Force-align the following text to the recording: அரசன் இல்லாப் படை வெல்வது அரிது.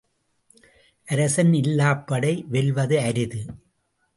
அரசன் 1.07 1.53
இல்லாப் 1.53 2.07
படை 2.07 2.45
வெல்வது 2.47 2.99
அரிது. 2.99 3.45